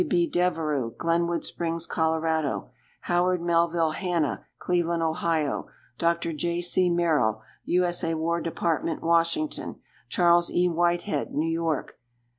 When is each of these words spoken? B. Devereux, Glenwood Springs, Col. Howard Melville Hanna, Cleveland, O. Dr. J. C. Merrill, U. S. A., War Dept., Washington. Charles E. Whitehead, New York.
B. 0.09 0.25
Devereux, 0.27 0.95
Glenwood 0.97 1.45
Springs, 1.45 1.85
Col. 1.85 2.19
Howard 3.01 3.39
Melville 3.39 3.91
Hanna, 3.91 4.47
Cleveland, 4.57 5.03
O. 5.03 5.67
Dr. 5.99 6.33
J. 6.33 6.59
C. 6.59 6.89
Merrill, 6.89 7.43
U. 7.65 7.85
S. 7.85 8.03
A., 8.03 8.15
War 8.15 8.41
Dept., 8.41 8.99
Washington. 9.03 9.75
Charles 10.09 10.49
E. 10.49 10.67
Whitehead, 10.67 11.35
New 11.35 11.47
York. 11.51 11.99